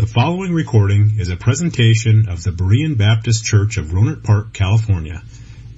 [0.00, 5.22] The following recording is a presentation of the Berean Baptist Church of Rohnert Park, California,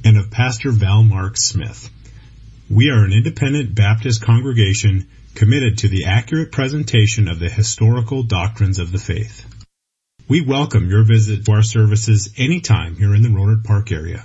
[0.04, 1.90] and of Pastor Val Mark Smith.
[2.70, 8.78] We are an independent Baptist congregation committed to the accurate presentation of the historical doctrines
[8.78, 9.44] of the faith.
[10.28, 14.24] We welcome your visit to our services anytime here in the Rohnert Park area.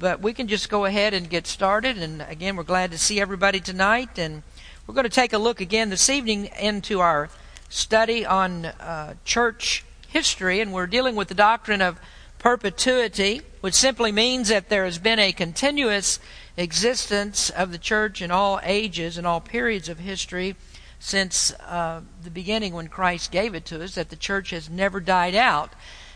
[0.00, 1.98] But we can just go ahead and get started.
[1.98, 4.18] And again, we're glad to see everybody tonight.
[4.18, 4.42] And
[4.88, 7.30] we're going to take a look again this evening into our
[7.68, 12.00] study on uh, church history, and we're dealing with the doctrine of
[12.38, 16.20] perpetuity, which simply means that there has been a continuous
[16.56, 20.56] existence of the church in all ages and all periods of history
[20.98, 25.00] since uh, the beginning when Christ gave it to us, that the church has never
[25.00, 25.72] died out.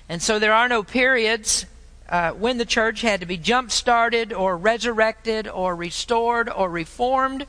[0.08, 1.66] And so there are no periods
[2.08, 7.46] uh, when the church had to be jump started or resurrected or restored or reformed,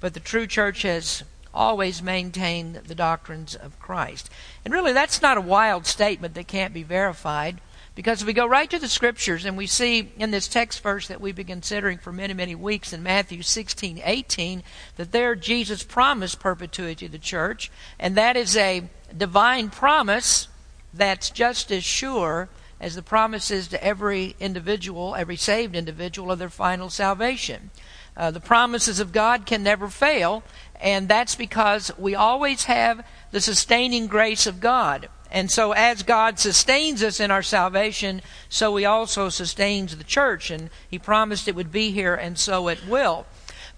[0.00, 1.22] but the true church has
[1.54, 4.30] always maintain the doctrines of Christ.
[4.64, 7.60] And really, that's not a wild statement that can't be verified.
[7.94, 11.08] Because if we go right to the scriptures and we see in this text verse
[11.08, 14.62] that we've been considering for many, many weeks in Matthew 16, 18,
[14.96, 20.48] that there Jesus promised perpetuity to the church, and that is a divine promise
[20.94, 22.48] that's just as sure
[22.80, 27.70] as the promises to every individual, every saved individual, of their final salvation.
[28.16, 30.42] Uh, the promises of God can never fail,
[30.80, 35.08] and that's because we always have the sustaining grace of God.
[35.30, 40.50] And so, as God sustains us in our salvation, so He also sustains the church.
[40.50, 43.26] And He promised it would be here, and so it will.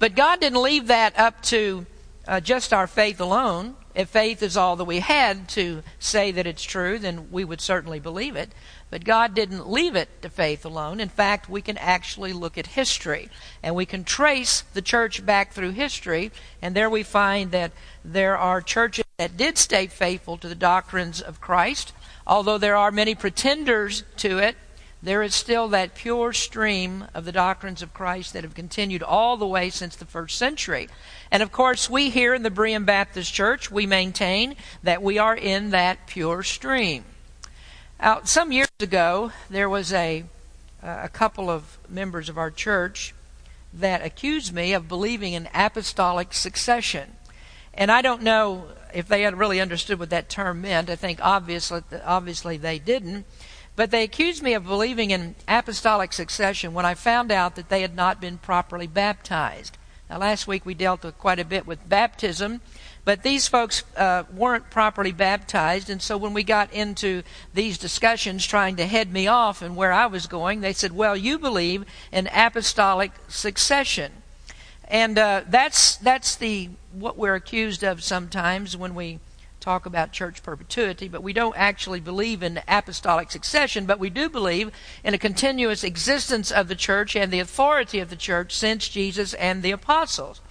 [0.00, 1.86] But God didn't leave that up to
[2.26, 3.76] uh, just our faith alone.
[3.94, 7.60] If faith is all that we had to say that it's true, then we would
[7.60, 8.50] certainly believe it.
[8.90, 11.00] But God didn't leave it to faith alone.
[11.00, 13.28] In fact, we can actually look at history
[13.62, 17.72] and we can trace the church back through history, and there we find that
[18.04, 21.92] there are churches that did stay faithful to the doctrines of Christ.
[22.26, 24.56] Although there are many pretenders to it,
[25.04, 29.36] there is still that pure stream of the doctrines of Christ that have continued all
[29.36, 30.88] the way since the first century.
[31.30, 35.36] And of course, we here in the Berean Baptist Church, we maintain that we are
[35.36, 37.04] in that pure stream.
[38.00, 40.24] Now, some years ago, there was a,
[40.82, 43.14] a couple of members of our church
[43.74, 47.16] that accused me of believing in apostolic succession.
[47.74, 50.88] And I don't know if they had really understood what that term meant.
[50.88, 53.26] I think obviously, obviously they didn't.
[53.76, 57.82] But they accused me of believing in apostolic succession when I found out that they
[57.82, 59.76] had not been properly baptized.
[60.08, 62.60] Now, last week we dealt with quite a bit with baptism,
[63.04, 68.46] but these folks uh, weren't properly baptized, and so when we got into these discussions
[68.46, 71.84] trying to head me off and where I was going, they said, Well, you believe
[72.12, 74.12] in apostolic succession.
[74.86, 79.18] And uh, that's, that's the, what we're accused of sometimes when we
[79.64, 84.28] talk about church perpetuity, but we don't actually believe in apostolic succession, but we do
[84.28, 84.70] believe
[85.02, 89.32] in a continuous existence of the church and the authority of the church since Jesus
[89.34, 90.42] and the apostles.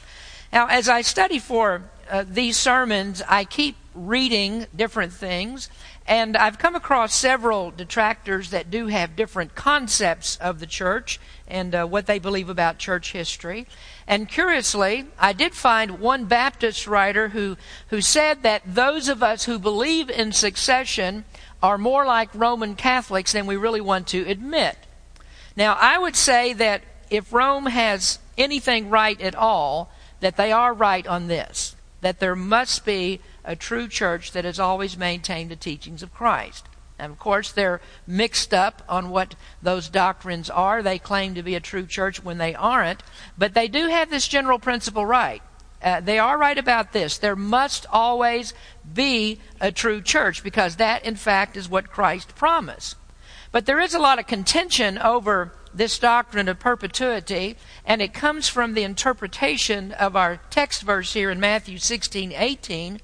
[0.52, 5.70] Now, as I study for uh, these sermons, I keep reading different things,
[6.08, 11.20] and I've come across several detractors that do have different concepts of the church
[11.54, 13.68] and uh, what they believe about church history.
[14.08, 17.56] And curiously, I did find one Baptist writer who,
[17.88, 21.24] who said that those of us who believe in succession
[21.62, 24.78] are more like Roman Catholics than we really want to admit.
[25.56, 30.74] Now, I would say that if Rome has anything right at all, that they are
[30.74, 35.56] right on this that there must be a true church that has always maintained the
[35.56, 36.68] teachings of Christ.
[37.04, 40.82] And of course, they're mixed up on what those doctrines are.
[40.82, 43.04] They claim to be a true church when they aren't.
[43.38, 45.42] But they do have this general principle right.
[45.82, 47.18] Uh, they are right about this.
[47.18, 48.54] There must always
[48.94, 52.96] be a true church because that, in fact, is what Christ promised.
[53.52, 58.48] But there is a lot of contention over this doctrine of perpetuity, and it comes
[58.48, 63.00] from the interpretation of our text verse here in Matthew 16 18,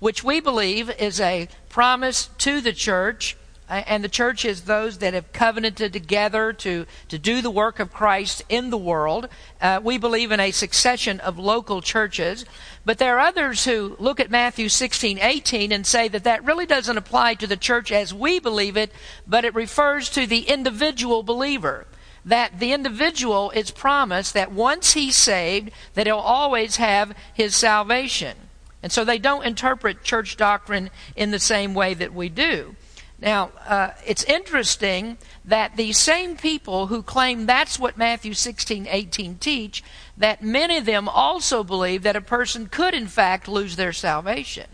[0.00, 3.36] which we believe is a promise to the church.
[3.66, 7.92] And the church is those that have covenanted together to, to do the work of
[7.92, 9.28] Christ in the world.
[9.58, 12.44] Uh, we believe in a succession of local churches.
[12.84, 16.66] But there are others who look at Matthew 16, 18 and say that that really
[16.66, 18.92] doesn't apply to the church as we believe it,
[19.26, 21.86] but it refers to the individual believer
[22.26, 28.36] that the individual is promised that once he's saved, that he'll always have his salvation.
[28.82, 32.76] And so they don't interpret church doctrine in the same way that we do.
[33.20, 39.36] Now, uh, it's interesting that these same people who claim that's what Matthew 16, 18
[39.36, 39.84] teach,
[40.16, 44.66] that many of them also believe that a person could in fact lose their salvation.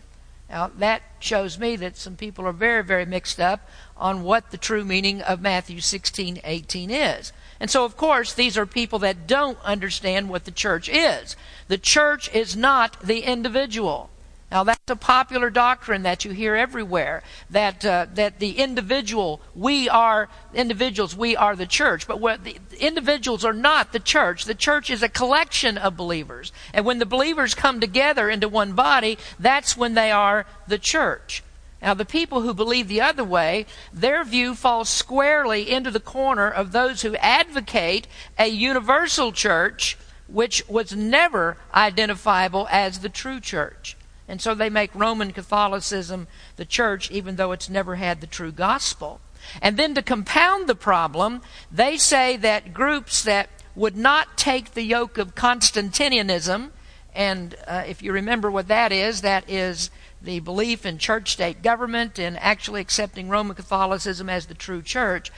[0.49, 4.57] Now, that shows me that some people are very, very mixed up on what the
[4.57, 7.31] true meaning of Matthew 16, 18 is.
[7.57, 11.37] And so, of course, these are people that don't understand what the church is.
[11.69, 14.09] The church is not the individual.
[14.51, 17.23] Now that's a popular doctrine that you hear everywhere.
[17.49, 22.05] That uh, that the individual, we are individuals, we are the church.
[22.07, 24.43] But what the individuals are not the church.
[24.43, 28.73] The church is a collection of believers, and when the believers come together into one
[28.73, 31.43] body, that's when they are the church.
[31.81, 36.47] Now, the people who believe the other way, their view falls squarely into the corner
[36.47, 38.07] of those who advocate
[38.37, 43.97] a universal church, which was never identifiable as the true church.
[44.31, 46.25] And so they make Roman Catholicism
[46.55, 49.19] the church, even though it's never had the true gospel.
[49.61, 54.83] And then to compound the problem, they say that groups that would not take the
[54.83, 56.71] yoke of Constantinianism,
[57.13, 59.89] and uh, if you remember what that is, that is
[60.21, 65.29] the belief in church state government and actually accepting Roman Catholicism as the true church,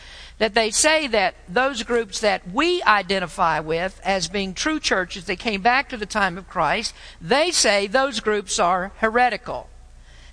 [0.43, 5.39] that they say that those groups that we identify with as being true churches that
[5.39, 9.69] came back to the time of Christ, they say those groups are heretical.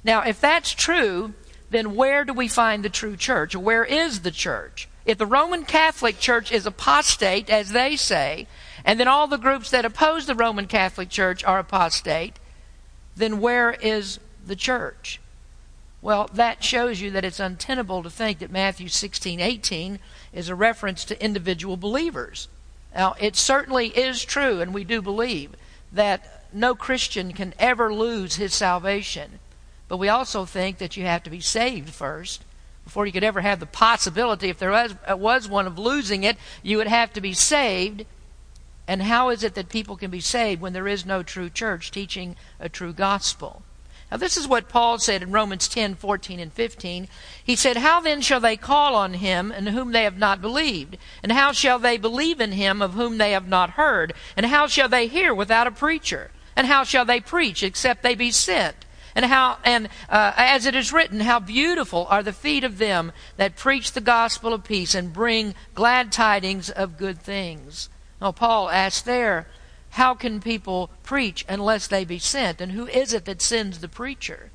[0.02, 1.34] Now, if that's true,
[1.70, 3.54] then where do we find the true church?
[3.54, 4.88] Where is the church?
[5.06, 8.48] If the Roman Catholic Church is apostate, as they say,
[8.84, 12.34] and then all the groups that oppose the Roman Catholic Church are apostate,
[13.14, 15.20] then where is the church?
[16.02, 19.98] Well, that shows you that it's untenable to think that Matthew 16:18
[20.32, 22.48] is a reference to individual believers.
[22.94, 25.50] Now, it certainly is true, and we do believe
[25.92, 29.38] that no Christian can ever lose his salvation.
[29.88, 32.44] But we also think that you have to be saved first.
[32.84, 36.24] Before you could ever have the possibility, if there was, uh, was one of losing
[36.24, 38.06] it, you would have to be saved.
[38.88, 41.90] And how is it that people can be saved when there is no true church
[41.90, 43.62] teaching a true gospel?
[44.10, 47.08] Now, this is what Paul said in Romans 10 14 and 15.
[47.44, 50.96] He said, How then shall they call on him in whom they have not believed?
[51.22, 54.12] And how shall they believe in him of whom they have not heard?
[54.36, 56.30] And how shall they hear without a preacher?
[56.56, 58.84] And how shall they preach except they be sent?
[59.14, 63.12] And how, and uh, as it is written, how beautiful are the feet of them
[63.36, 67.88] that preach the gospel of peace and bring glad tidings of good things.
[68.20, 69.46] Now, Paul asks there,
[69.90, 72.60] how can people preach unless they be sent?
[72.60, 74.50] And who is it that sends the preacher?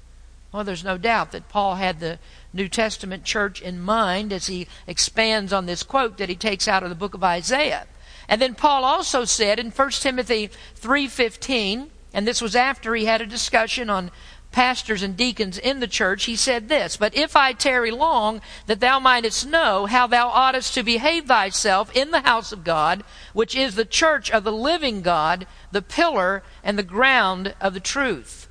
[0.52, 2.20] Well, there's no doubt that Paul had the
[2.54, 6.84] New Testament church in mind as he expands on this quote that he takes out
[6.84, 7.88] of the book of Isaiah.
[8.30, 10.50] And then Paul also said in 1 Timothy
[10.80, 14.12] 3:15, and this was after he had a discussion on
[14.56, 18.80] pastors and deacons in the church, he said this, But if I tarry long, that
[18.80, 23.04] thou mightest know how thou oughtest to behave thyself in the house of God,
[23.34, 27.82] which is the church of the living God, the pillar and the ground of the
[27.82, 28.48] truth.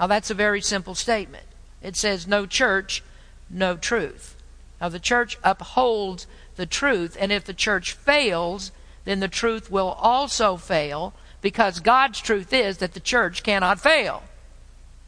[0.00, 1.46] Now that's a very simple statement.
[1.80, 3.04] It says, No church,
[3.48, 4.34] no truth.
[4.80, 6.26] Now the church upholds
[6.56, 8.72] the truth, and if the church fails,
[9.04, 14.24] then the truth will also fail, because God's truth is that the church cannot fail.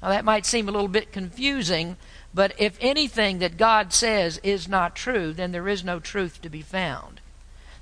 [0.02, 1.96] Now, that might seem a little bit confusing,
[2.32, 6.48] but if anything that God says is not true, then there is no truth to
[6.48, 7.20] be found.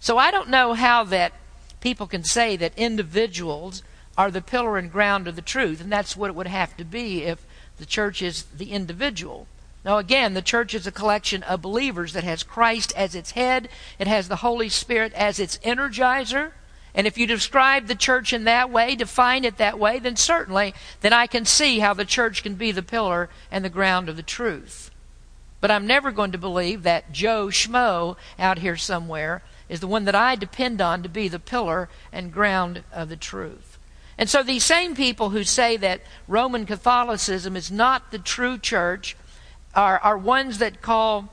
[0.00, 1.32] So I don't know how that
[1.80, 3.82] people can say that individuals
[4.16, 6.84] are the pillar and ground of the truth, and that's what it would have to
[6.84, 7.44] be if
[7.78, 9.46] the church is the individual.
[9.84, 13.68] Now, again, the church is a collection of believers that has Christ as its head,
[13.98, 16.52] it has the Holy Spirit as its energizer,
[16.96, 20.74] and if you describe the church in that way, define it that way, then certainly,
[21.02, 24.16] then I can see how the church can be the pillar and the ground of
[24.16, 24.90] the truth.
[25.60, 30.06] But I'm never going to believe that Joe Schmo out here somewhere is the one
[30.06, 33.78] that I depend on to be the pillar and ground of the truth.
[34.16, 39.16] And so these same people who say that Roman Catholicism is not the true church
[39.74, 41.28] are, are ones that call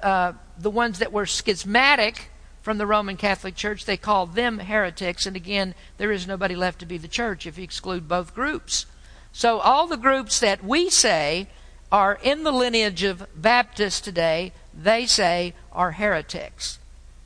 [0.00, 2.30] uh, the ones that were schismatic
[2.64, 3.84] from the Roman Catholic Church.
[3.84, 7.58] They call them heretics, and again, there is nobody left to be the church if
[7.58, 8.86] you exclude both groups.
[9.32, 11.48] So, all the groups that we say
[11.92, 16.78] are in the lineage of Baptists today, they say are heretics.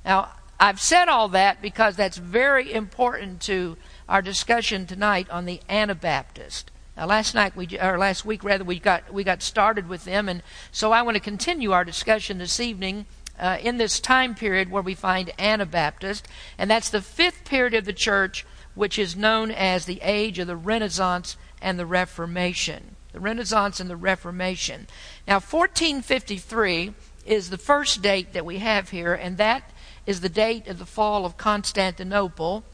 [0.05, 3.77] Now, I've said all that because that's very important to
[4.09, 6.73] our discussion tonight on the Anabaptist.
[6.97, 10.29] Now, last night we, or last week rather, we got we got started with them,
[10.29, 10.43] and
[10.73, 13.07] so I want to continue our discussion this evening
[13.39, 16.27] uh, in this time period where we find Anabaptist,
[16.57, 20.47] and that's the fifth period of the church, which is known as the age of
[20.47, 22.97] the Renaissance and the Reformation.
[23.13, 24.87] The Renaissance and the Reformation.
[25.27, 26.95] Now, 1453
[27.27, 29.71] is the first date that we have here, and that
[30.07, 32.65] is the date of the fall of Constantinople.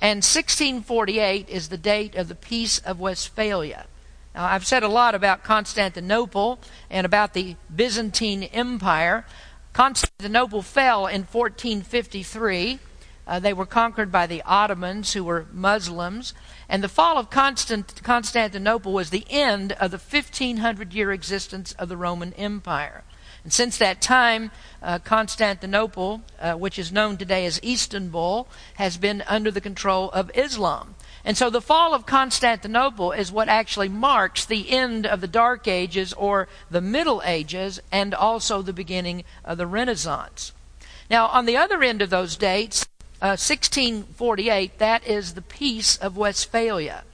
[0.00, 3.86] And 1648 is the date of the Peace of Westphalia.
[4.34, 6.58] Now, I've said a lot about Constantinople
[6.90, 9.26] and about the Byzantine Empire.
[9.72, 12.78] Constantinople fell in 1453.
[13.26, 16.34] Uh, they were conquered by the Ottomans, who were Muslims.
[16.68, 21.88] And the fall of Constant- Constantinople was the end of the 1500 year existence of
[21.88, 23.04] the Roman Empire.
[23.44, 24.50] And since that time,
[24.82, 30.30] uh, Constantinople, uh, which is known today as Istanbul, has been under the control of
[30.34, 30.94] Islam.
[31.24, 35.68] And so the fall of Constantinople is what actually marks the end of the Dark
[35.68, 40.52] Ages or the Middle Ages and also the beginning of the Renaissance.
[41.08, 42.86] Now, on the other end of those dates,
[43.20, 47.04] uh, 1648, that is the Peace of Westphalia.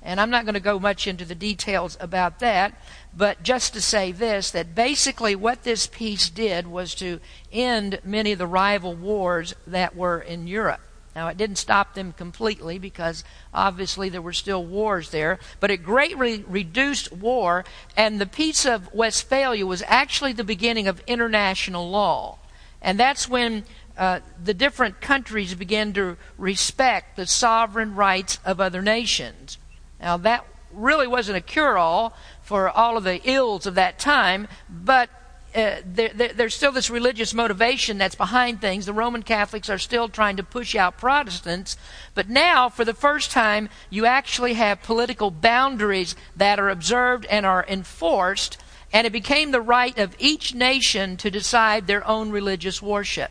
[0.00, 2.72] And I'm not going to go much into the details about that,
[3.14, 7.20] but just to say this that basically what this peace did was to
[7.52, 10.80] end many of the rival wars that were in Europe.
[11.18, 15.78] Now, it didn't stop them completely because obviously there were still wars there, but it
[15.78, 17.64] greatly reduced war,
[17.96, 22.38] and the Peace of Westphalia was actually the beginning of international law.
[22.80, 23.64] And that's when
[23.96, 29.58] uh, the different countries began to respect the sovereign rights of other nations.
[30.00, 34.46] Now, that really wasn't a cure all for all of the ills of that time,
[34.70, 35.10] but
[35.58, 38.86] uh, there, there, there's still this religious motivation that's behind things.
[38.86, 41.76] The Roman Catholics are still trying to push out Protestants.
[42.14, 47.44] But now, for the first time, you actually have political boundaries that are observed and
[47.44, 48.58] are enforced.
[48.92, 53.30] And it became the right of each nation to decide their own religious worship.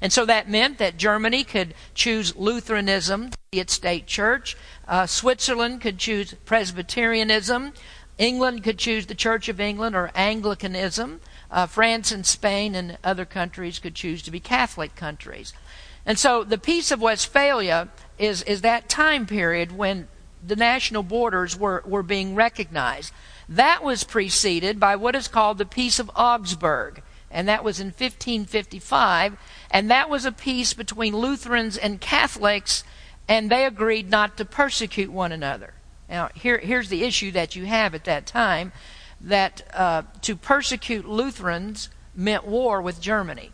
[0.00, 4.56] And so that meant that Germany could choose Lutheranism, its state church.
[4.86, 7.72] Uh, Switzerland could choose Presbyterianism.
[8.18, 11.20] England could choose the Church of England or Anglicanism.
[11.52, 15.52] Uh, France and Spain and other countries could choose to be Catholic countries.
[16.06, 20.08] And so the Peace of Westphalia is, is that time period when
[20.44, 23.12] the national borders were, were being recognized.
[23.48, 27.88] That was preceded by what is called the Peace of Augsburg, and that was in
[27.88, 29.36] 1555,
[29.70, 32.82] and that was a peace between Lutherans and Catholics,
[33.28, 35.74] and they agreed not to persecute one another.
[36.08, 38.72] Now, here, here's the issue that you have at that time
[39.22, 43.50] that uh, to persecute Lutherans meant war with Germany,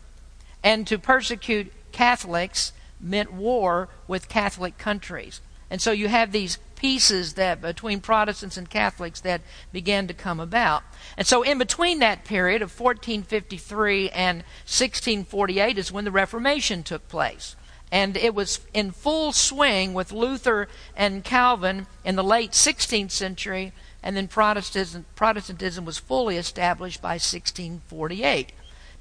[0.63, 5.41] and to persecute Catholics meant war with Catholic countries.
[5.69, 10.39] And so you have these peaces that between Protestants and Catholics that began to come
[10.39, 10.81] about.
[11.17, 17.07] And so in between that period of 1453 and 1648 is when the Reformation took
[17.07, 17.55] place.
[17.91, 23.73] And it was in full swing with Luther and Calvin in the late 16th century
[24.01, 28.51] and then Protestantism, Protestantism was fully established by 1648.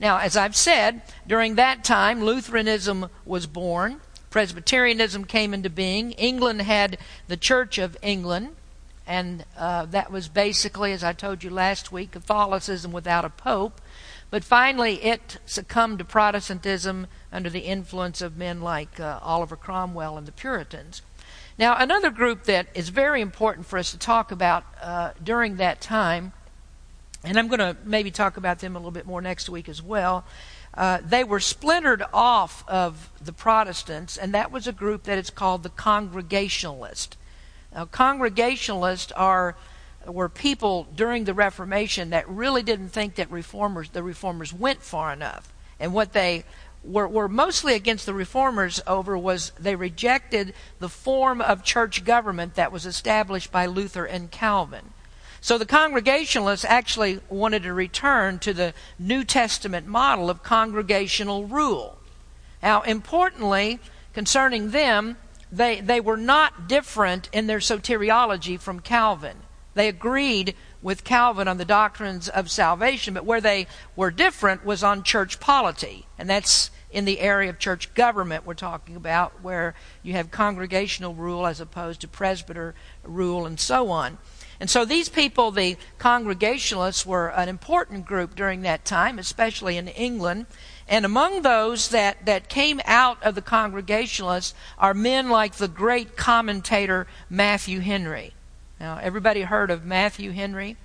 [0.00, 4.00] Now, as I've said, during that time, Lutheranism was born,
[4.30, 8.56] Presbyterianism came into being, England had the Church of England,
[9.06, 13.80] and uh, that was basically, as I told you last week, Catholicism without a pope.
[14.30, 20.18] But finally, it succumbed to Protestantism under the influence of men like uh, Oliver Cromwell
[20.18, 21.00] and the Puritans.
[21.58, 25.80] Now, another group that is very important for us to talk about uh, during that
[25.80, 26.32] time,
[27.24, 29.82] and I'm going to maybe talk about them a little bit more next week as
[29.82, 30.24] well.
[30.72, 35.30] Uh, they were splintered off of the Protestants, and that was a group that is
[35.30, 37.16] called the Congregationalist.
[37.74, 39.56] Now, Congregationalists are
[40.06, 45.12] were people during the Reformation that really didn't think that reformers the reformers went far
[45.12, 46.44] enough, and what they
[46.88, 52.54] were, were mostly against the reformers over was they rejected the form of church government
[52.54, 54.92] that was established by Luther and Calvin.
[55.40, 61.98] So the Congregationalists actually wanted to return to the New Testament model of congregational rule.
[62.62, 63.78] Now, importantly,
[64.14, 65.16] concerning them,
[65.52, 69.36] they, they were not different in their soteriology from Calvin.
[69.74, 74.82] They agreed with Calvin on the doctrines of salvation, but where they were different was
[74.82, 76.06] on church polity.
[76.18, 81.14] And that's in the area of church government we're talking about, where you have congregational
[81.14, 84.18] rule as opposed to presbyter rule and so on.
[84.60, 89.88] And so these people, the Congregationalists, were an important group during that time, especially in
[89.88, 90.46] England.
[90.88, 96.16] And among those that, that came out of the Congregationalists are men like the great
[96.16, 98.32] commentator Matthew Henry.
[98.80, 100.76] Now, everybody heard of Matthew Henry?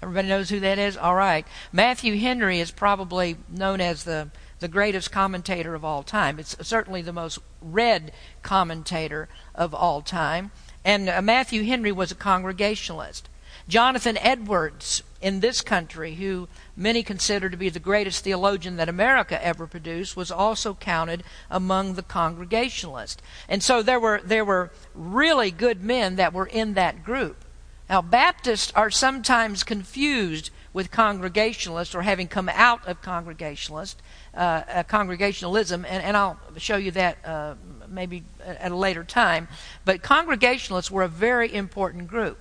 [0.00, 0.96] Everybody knows who that is?
[0.96, 1.44] All right.
[1.72, 4.28] Matthew Henry is probably known as the,
[4.60, 6.38] the greatest commentator of all time.
[6.38, 8.12] It's certainly the most read
[8.42, 10.50] commentator of all time.
[10.84, 13.28] And uh, Matthew Henry was a Congregationalist.
[13.68, 19.44] Jonathan Edwards in this country, who many consider to be the greatest theologian that America
[19.44, 23.22] ever produced, was also counted among the Congregationalists.
[23.48, 27.44] And so there were there were really good men that were in that group.
[27.90, 34.00] Now, Baptists are sometimes confused with Congregationalists or having come out of Congregationalist,
[34.34, 37.54] uh, uh, Congregationalism, and, and, I'll show you that uh,
[37.88, 39.48] maybe at a later time.
[39.84, 42.38] But Congregationalists were a very important group.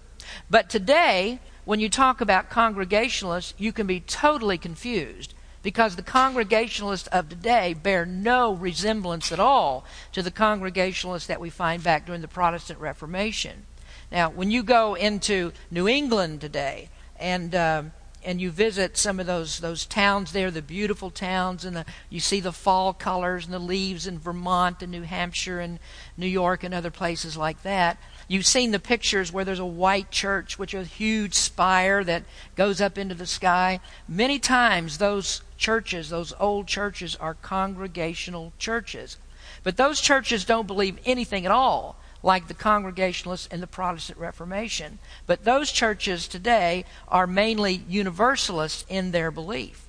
[0.50, 7.07] But today, when you talk about Congregationalists, you can be totally confused because the Congregationalists
[7.07, 12.22] of today bear no resemblance at all to the Congregationalists that we find back during
[12.22, 13.65] the Protestant Reformation.
[14.12, 17.91] Now, when you go into New England today and um,
[18.27, 22.19] and you visit some of those those towns there, the beautiful towns, and the, you
[22.19, 25.79] see the fall colors and the leaves in Vermont and New Hampshire and
[26.17, 27.98] New York and other places like that.
[28.27, 32.24] You've seen the pictures where there's a white church, which is a huge spire that
[32.57, 33.79] goes up into the sky.
[34.10, 39.15] Many times, those churches, those old churches, are congregational churches.
[39.63, 41.96] But those churches don't believe anything at all
[42.27, 45.00] like the Congregationalists and the Protestant Reformation.
[45.25, 49.88] But those churches today are mainly Universalists in their belief.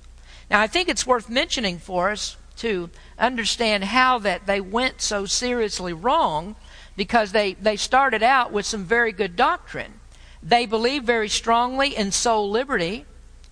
[0.49, 5.25] Now, I think it's worth mentioning for us to understand how that they went so
[5.25, 6.55] seriously wrong
[6.95, 9.99] because they, they started out with some very good doctrine.
[10.41, 13.05] They believed very strongly in soul liberty,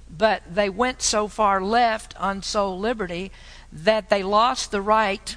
[0.10, 3.34] but they went so far left on soul liberty
[3.70, 5.36] that they lost the right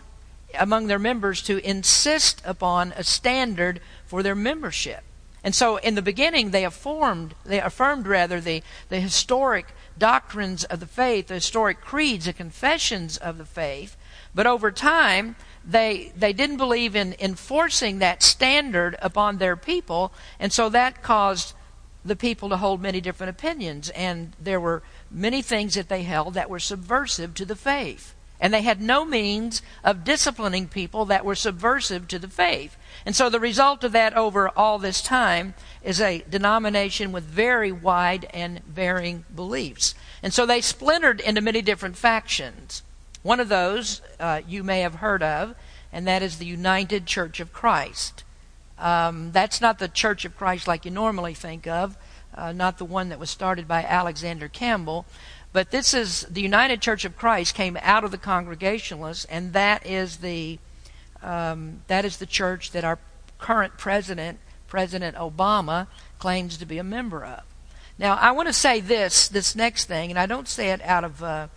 [0.58, 5.02] among their members to insist upon a standard for their membership.
[5.42, 9.66] And so in the beginning they affirmed they affirmed rather the, the historic
[9.96, 13.96] doctrines of the faith, the historic creeds, the confessions of the faith,
[14.34, 20.52] but over time they they didn't believe in enforcing that standard upon their people, and
[20.52, 21.54] so that caused
[22.04, 26.34] the people to hold many different opinions, and there were many things that they held
[26.34, 28.14] that were subversive to the faith.
[28.40, 32.76] And they had no means of disciplining people that were subversive to the faith.
[33.04, 37.70] And so the result of that over all this time is a denomination with very
[37.70, 39.94] wide and varying beliefs.
[40.22, 42.82] And so they splintered into many different factions.
[43.22, 45.54] One of those uh, you may have heard of,
[45.92, 48.24] and that is the United Church of Christ.
[48.78, 51.98] Um, that's not the Church of Christ like you normally think of,
[52.34, 55.04] uh, not the one that was started by Alexander Campbell,
[55.52, 59.84] but this is the United Church of Christ came out of the Congregationalists, and that
[59.84, 60.58] is the
[61.22, 62.98] um, that is the church that our
[63.38, 67.42] current president, President Obama, claims to be a member of.
[67.98, 71.04] Now, I want to say this this next thing, and I don't say it out
[71.04, 71.48] of uh,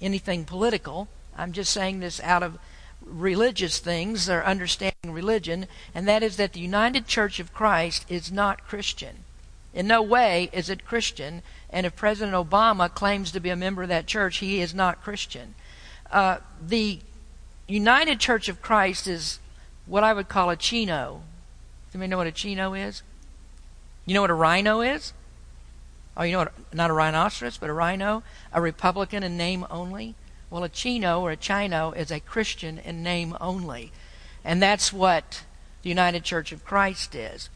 [0.00, 1.08] anything political.
[1.36, 2.58] I'm just saying this out of
[3.04, 8.30] religious things or understanding religion, and that is that the United Church of Christ is
[8.30, 9.24] not Christian.
[9.72, 13.82] In no way is it Christian, and if President Obama claims to be a member
[13.82, 15.54] of that church, he is not Christian.
[16.10, 16.98] Uh, the
[17.68, 19.38] United Church of Christ is
[19.86, 21.22] what I would call a chino.
[21.86, 23.02] Does anybody know what a chino is?
[24.06, 25.12] You know what a rhino is?
[26.16, 26.52] Oh, you know what?
[26.74, 28.24] Not a rhinoceros, but a rhino?
[28.52, 30.16] A Republican in name only?
[30.50, 33.92] Well, a chino or a chino is a Christian in name only.
[34.44, 35.44] And that's what
[35.82, 37.48] the United Church of Christ is.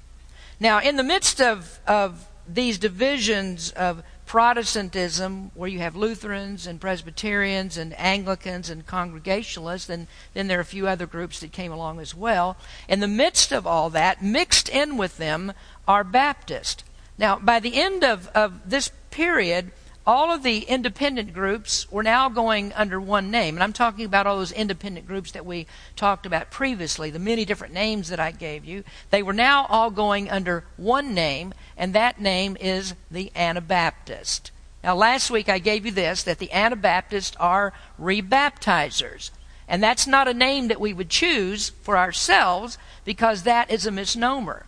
[0.64, 6.80] Now, in the midst of, of these divisions of Protestantism, where you have Lutherans and
[6.80, 11.70] Presbyterians and Anglicans and Congregationalists, and then there are a few other groups that came
[11.70, 12.56] along as well.
[12.88, 15.52] In the midst of all that, mixed in with them
[15.86, 16.82] are Baptists.
[17.18, 19.70] Now, by the end of, of this period,
[20.06, 23.56] all of the independent groups were now going under one name.
[23.56, 27.44] And I'm talking about all those independent groups that we talked about previously, the many
[27.44, 28.84] different names that I gave you.
[29.10, 34.50] They were now all going under one name, and that name is the Anabaptist.
[34.82, 39.30] Now, last week I gave you this that the Anabaptists are rebaptizers.
[39.66, 43.90] And that's not a name that we would choose for ourselves because that is a
[43.90, 44.66] misnomer.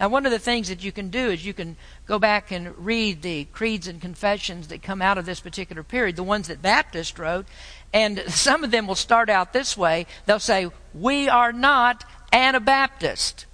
[0.00, 2.76] Now, one of the things that you can do is you can go back and
[2.78, 6.62] read the creeds and confessions that come out of this particular period, the ones that
[6.62, 7.46] Baptist wrote,
[7.92, 10.06] and some of them will start out this way.
[10.26, 13.46] They'll say, We are not Anabaptist.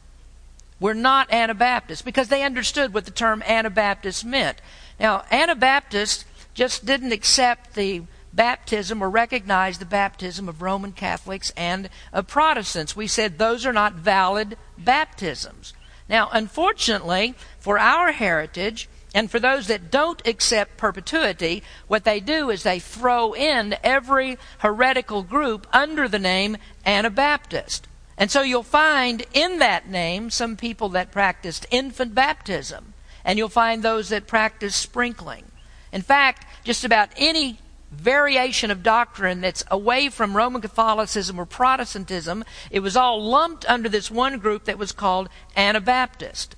[0.81, 4.61] We're not Anabaptist because they understood what the term Anabaptist meant.
[5.01, 8.03] Now, Anabaptists just didn't accept the
[8.35, 12.97] baptism or recognize the baptism of Roman Catholics and of Protestants.
[12.97, 15.73] We said those are not valid baptisms.
[16.09, 22.51] Now, unfortunately, for our heritage, and for those that don't accept perpetuity, what they do
[22.51, 27.87] is they throw in every heretical group under the name Anabaptist.
[28.19, 32.93] And so you'll find in that name some people that practiced infant baptism,
[33.25, 35.45] and you'll find those that practice sprinkling.
[35.93, 37.59] In fact, just about any
[37.95, 42.45] variation of doctrine that's away from Roman Catholicism or Protestantism.
[42.71, 46.57] It was all lumped under this one group that was called Anabaptist.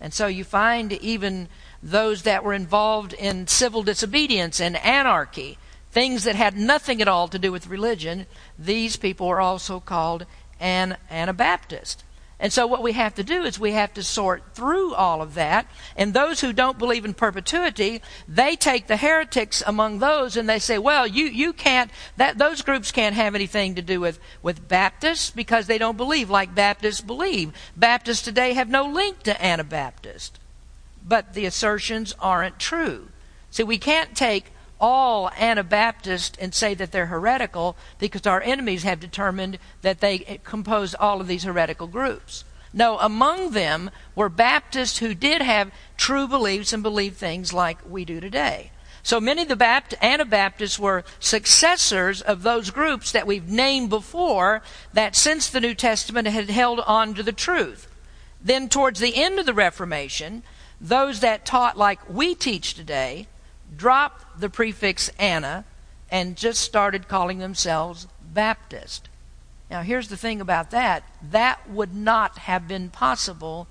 [0.00, 1.48] And so you find even
[1.82, 5.58] those that were involved in civil disobedience and anarchy,
[5.92, 8.26] things that had nothing at all to do with religion,
[8.58, 10.26] these people were also called
[10.58, 12.04] an Anabaptist.
[12.40, 15.34] And so what we have to do is we have to sort through all of
[15.34, 15.66] that.
[15.94, 20.58] And those who don't believe in perpetuity, they take the heretics among those and they
[20.58, 24.66] say, well, you, you can't, that, those groups can't have anything to do with, with
[24.66, 27.52] Baptists because they don't believe like Baptists believe.
[27.76, 30.38] Baptists today have no link to Anabaptist.
[31.06, 33.08] But the assertions aren't true.
[33.50, 34.46] See, we can't take
[34.80, 40.94] all Anabaptists and say that they're heretical because our enemies have determined that they compose
[40.94, 42.44] all of these heretical groups.
[42.72, 48.04] No, among them were Baptists who did have true beliefs and believed things like we
[48.04, 48.70] do today.
[49.02, 54.62] So many of the Bapt- Anabaptists were successors of those groups that we've named before
[54.92, 57.88] that since the New Testament had held on to the truth.
[58.42, 60.42] Then, towards the end of the Reformation,
[60.80, 63.26] those that taught like we teach today
[63.74, 65.64] dropped the prefix Ana
[66.10, 69.08] and just started calling themselves Baptist.
[69.70, 73.68] Now, here's the thing about that that would not have been possible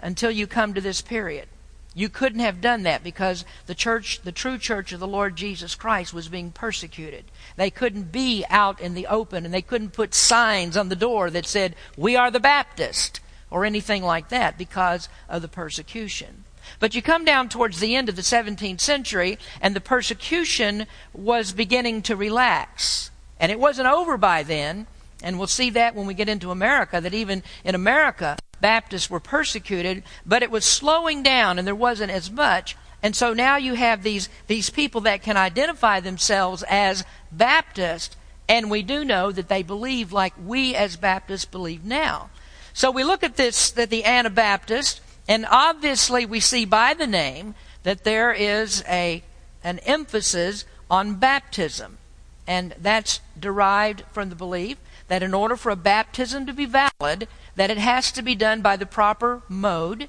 [0.00, 1.48] until you come to this period.
[1.96, 5.76] You couldn't have done that because the church, the true church of the Lord Jesus
[5.76, 7.24] Christ, was being persecuted.
[7.56, 11.30] They couldn't be out in the open and they couldn't put signs on the door
[11.30, 13.20] that said, We are the Baptist,
[13.50, 16.43] or anything like that because of the persecution.
[16.80, 21.52] But you come down towards the end of the 17th century, and the persecution was
[21.52, 23.10] beginning to relax.
[23.38, 24.86] And it wasn't over by then,
[25.22, 29.20] and we'll see that when we get into America, that even in America, Baptists were
[29.20, 32.76] persecuted, but it was slowing down, and there wasn't as much.
[33.02, 38.16] And so now you have these, these people that can identify themselves as Baptist,
[38.48, 42.30] and we do know that they believe like we as Baptists believe now.
[42.72, 47.54] So we look at this, that the Anabaptist, and obviously, we see by the name
[47.82, 49.22] that there is a,
[49.62, 51.98] an emphasis on baptism.
[52.46, 54.76] And that's derived from the belief
[55.08, 58.60] that in order for a baptism to be valid, that it has to be done
[58.60, 60.08] by the proper mode,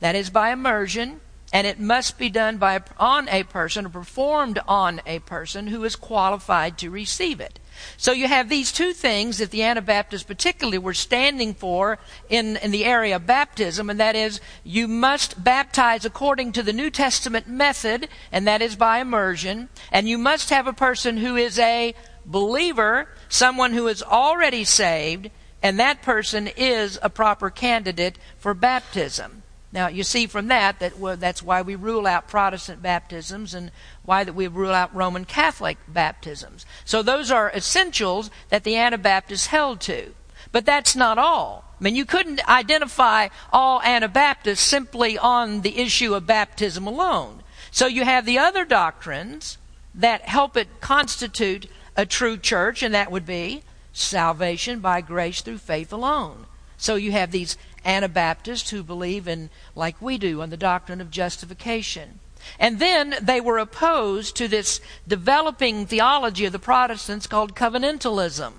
[0.00, 1.20] that is by immersion,
[1.52, 5.84] and it must be done by on a person or performed on a person who
[5.84, 7.58] is qualified to receive it.
[7.96, 12.70] So you have these two things that the Anabaptists particularly were standing for in, in
[12.70, 17.48] the area of baptism, and that is you must baptize according to the New Testament
[17.48, 21.94] method, and that is by immersion, and you must have a person who is a
[22.24, 25.30] believer, someone who is already saved,
[25.62, 29.42] and that person is a proper candidate for baptism.
[29.72, 33.70] Now, you see from that that that's why we rule out Protestant baptisms and
[34.06, 36.64] why that we rule out Roman Catholic baptisms.
[36.84, 40.14] So those are essentials that the Anabaptists held to.
[40.52, 41.64] But that's not all.
[41.78, 47.42] I mean, you couldn't identify all Anabaptists simply on the issue of baptism alone.
[47.70, 49.58] So you have the other doctrines
[49.94, 55.58] that help it constitute a true church, and that would be salvation by grace through
[55.58, 56.46] faith alone.
[56.78, 61.10] So you have these Anabaptists who believe in, like we do, on the doctrine of
[61.10, 62.20] justification.
[62.58, 68.52] And then they were opposed to this developing theology of the Protestants called covenantalism.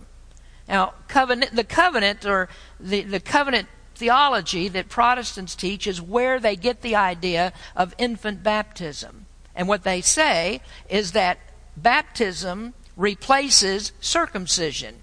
[0.67, 6.55] Now, covenant, the covenant or the, the covenant theology that Protestants teach is where they
[6.55, 9.25] get the idea of infant baptism.
[9.55, 11.39] And what they say is that
[11.75, 14.97] baptism replaces circumcision.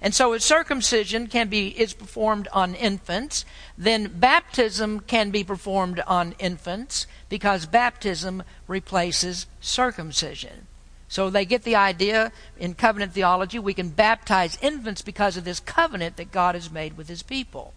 [0.00, 3.44] And so if circumcision can be is performed on infants,
[3.76, 10.66] then baptism can be performed on infants because baptism replaces circumcision.
[11.08, 15.58] So they get the idea in covenant theology we can baptize infants because of this
[15.58, 17.72] covenant that God has made with his people.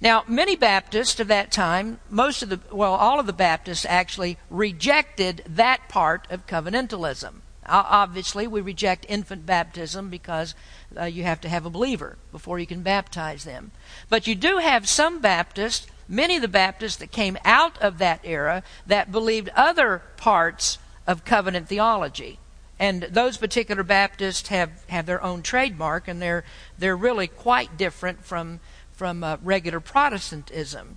[0.00, 4.38] Now, many Baptists of that time, most of the, well, all of the Baptists actually
[4.48, 7.42] rejected that part of covenantalism.
[7.66, 10.54] Obviously, we reject infant baptism because
[10.98, 13.70] uh, you have to have a believer before you can baptize them.
[14.08, 18.20] But you do have some Baptists, many of the Baptists that came out of that
[18.24, 22.38] era, that believed other parts of covenant theology.
[22.78, 26.44] And those particular Baptists have, have their own trademark, and they're,
[26.78, 28.60] they're really quite different from,
[28.92, 30.96] from uh, regular Protestantism.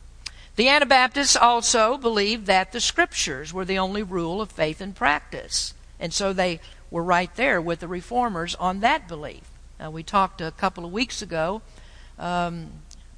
[0.56, 5.73] The Anabaptists also believed that the Scriptures were the only rule of faith and practice.
[5.99, 6.60] And so they
[6.91, 9.43] were right there with the Reformers on that belief.
[9.84, 11.62] Uh, we talked a couple of weeks ago,
[12.17, 12.69] um,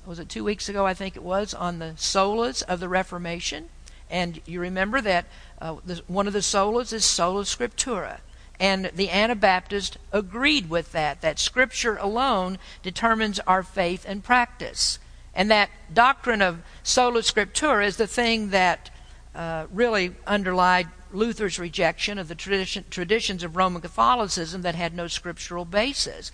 [0.06, 3.70] was it two weeks ago, I think it was, on the solas of the Reformation.
[4.10, 5.26] And you remember that
[5.62, 8.20] uh, the, one of the solas is sola scriptura.
[8.60, 14.98] And the Anabaptists agreed with that, that Scripture alone determines our faith and practice.
[15.34, 18.90] And that doctrine of sola scriptura is the thing that
[19.36, 25.08] uh, really underlied Luther's rejection of the tradition, traditions of Roman Catholicism that had no
[25.08, 26.32] scriptural basis.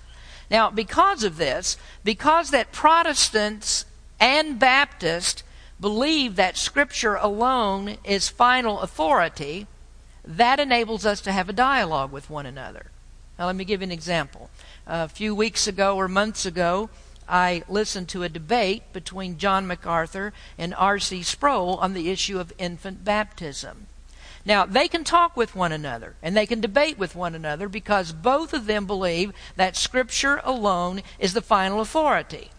[0.51, 3.85] Now, because of this, because that Protestants
[4.19, 5.43] and Baptists
[5.79, 9.65] believe that Scripture alone is final authority,
[10.25, 12.87] that enables us to have a dialogue with one another.
[13.39, 14.49] Now, let me give you an example.
[14.85, 16.89] A few weeks ago or months ago,
[17.29, 21.23] I listened to a debate between John MacArthur and R.C.
[21.23, 23.87] Sproul on the issue of infant baptism.
[24.45, 28.11] Now, they can talk with one another and they can debate with one another because
[28.11, 32.49] both of them believe that Scripture alone is the final authority.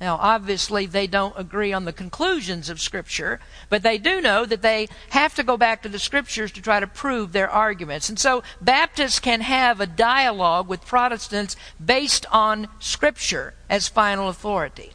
[0.00, 4.62] Now, obviously, they don't agree on the conclusions of Scripture, but they do know that
[4.62, 8.08] they have to go back to the Scriptures to try to prove their arguments.
[8.08, 14.92] And so, Baptists can have a dialogue with Protestants based on Scripture as final authority.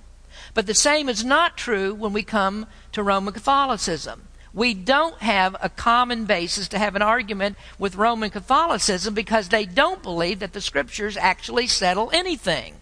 [0.56, 4.28] But the same is not true when we come to Roman Catholicism.
[4.56, 9.66] We don't have a common basis to have an argument with Roman Catholicism because they
[9.66, 12.76] don't believe that the Scriptures actually settle anything.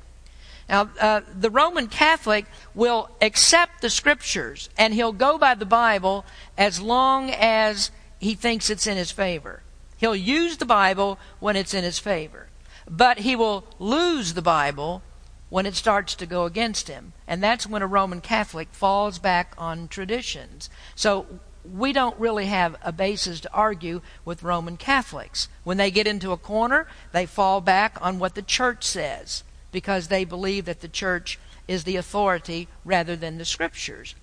[0.70, 6.26] Now, uh, the Roman Catholic will accept the scriptures and he'll go by the Bible
[6.58, 9.62] as long as he thinks it's in his favor.
[9.98, 12.48] He'll use the Bible when it's in his favor.
[12.90, 15.02] But he will lose the Bible
[15.50, 17.14] when it starts to go against him.
[17.28, 20.70] And that's when a Roman Catholic falls back on traditions.
[20.96, 21.26] So
[21.64, 25.48] we don't really have a basis to argue with Roman Catholics.
[25.64, 30.08] When they get into a corner, they fall back on what the church says because
[30.08, 34.16] they believe that the church is the authority rather than the scriptures.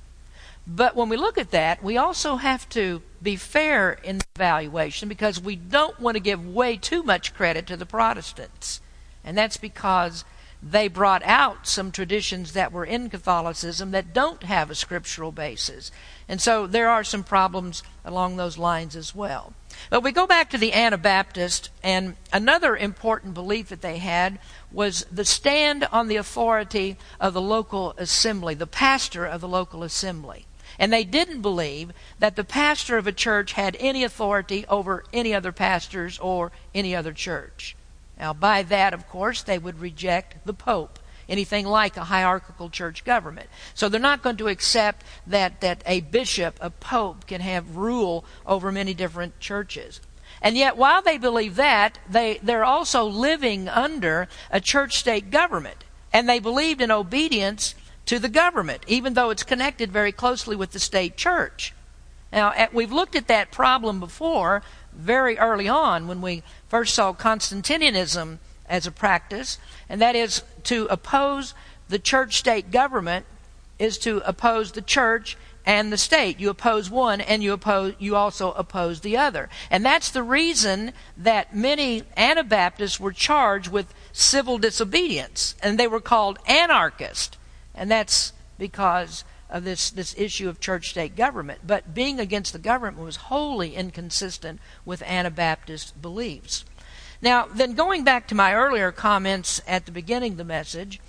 [0.66, 5.09] But when we look at that, we also have to be fair in the evaluation
[5.09, 8.81] because we don't want to give way too much credit to the Protestants.
[9.24, 10.24] And that's because
[10.62, 15.90] they brought out some traditions that were in Catholicism that don't have a scriptural basis.
[16.29, 19.55] And so there are some problems along those lines as well.
[19.88, 24.38] But we go back to the Anabaptist, and another important belief that they had
[24.70, 29.83] was the stand on the authority of the local assembly, the pastor of the local
[29.83, 30.46] assembly.
[30.79, 35.35] And they didn't believe that the pastor of a church had any authority over any
[35.35, 37.77] other pastors or any other church.
[38.21, 43.03] Now, by that, of course, they would reject the Pope, anything like a hierarchical church
[43.03, 43.49] government.
[43.73, 48.27] So they're not going to accept that, that a bishop, a pope, can have rule
[48.45, 50.01] over many different churches.
[50.43, 55.85] And yet, while they believe that, they, they're also living under a church state government.
[56.13, 57.75] And they believed in obedience
[58.07, 61.73] to the government, even though it's connected very closely with the state church.
[62.33, 64.63] Now, we've looked at that problem before
[65.01, 69.59] very early on when we first saw Constantinianism as a practice,
[69.89, 71.55] and that is to oppose
[71.89, 73.27] the church state government
[73.79, 75.37] is to oppose the church
[75.67, 76.39] and the state.
[76.39, 79.49] You oppose one and you oppose you also oppose the other.
[79.71, 86.01] And that's the reason that many Anabaptists were charged with civil disobedience and they were
[86.01, 87.37] called anarchists.
[87.75, 91.61] And that's because of this, this issue of church state government.
[91.67, 96.65] But being against the government was wholly inconsistent with Anabaptist beliefs.
[97.21, 101.01] Now, then going back to my earlier comments at the beginning of the message,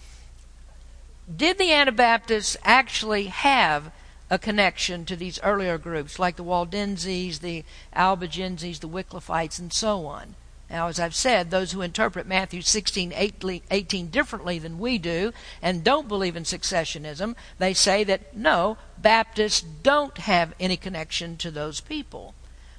[1.34, 3.93] did the Anabaptists actually have
[4.30, 7.63] a connection to these earlier groups like the Waldenses, the
[7.95, 10.36] Albigenses, the Wycliffites, and so on?
[10.71, 15.84] Now, as I've said, those who interpret Matthew 16, 18 differently than we do and
[15.84, 21.81] don't believe in successionism, they say that no, Baptists don't have any connection to those
[21.81, 22.36] people.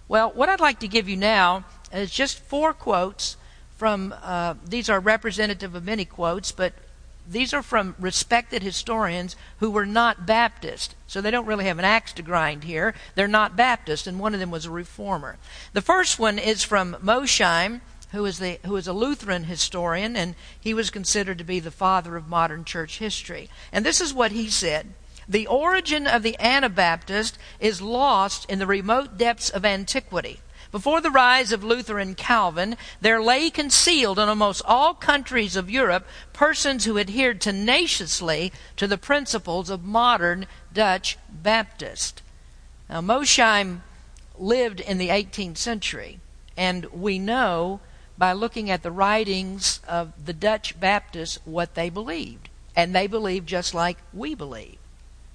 [0.09, 3.37] Well, what I'd like to give you now is just four quotes
[3.77, 6.73] from, uh, these are representative of many quotes, but
[7.29, 10.95] these are from respected historians who were not Baptist.
[11.07, 12.95] So they don't really have an axe to grind here.
[13.15, 15.39] They're not Baptist, and one of them was a reformer.
[15.73, 17.81] The first one is from Mosheim,
[18.13, 21.71] who is, the, who is a Lutheran historian, and he was considered to be the
[21.71, 23.49] father of modern church history.
[23.73, 24.89] And this is what he said.
[25.29, 30.41] The origin of the Anabaptist is lost in the remote depths of antiquity.
[30.73, 35.71] Before the rise of Luther and Calvin, there lay concealed in almost all countries of
[35.71, 42.23] Europe persons who adhered tenaciously to the principles of modern Dutch Baptist.
[42.89, 43.83] Now, Mosheim
[44.39, 46.21] lived in the 18th century,
[46.57, 47.81] and we know
[48.17, 52.49] by looking at the writings of the Dutch Baptists what they believed.
[52.75, 54.79] And they believed just like we believe.